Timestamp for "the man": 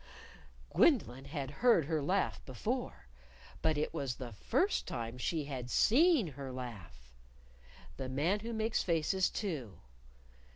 7.97-8.39